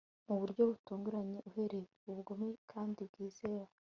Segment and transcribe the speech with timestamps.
[0.27, 3.65] Mu buryo butunguranye uhereye ku bugome kandi bwizewe